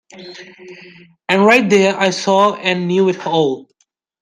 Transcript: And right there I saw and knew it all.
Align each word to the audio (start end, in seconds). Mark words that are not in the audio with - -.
And 1.29 1.45
right 1.45 1.69
there 1.69 1.95
I 1.95 2.09
saw 2.09 2.55
and 2.55 2.87
knew 2.87 3.07
it 3.09 3.23
all. 3.27 3.69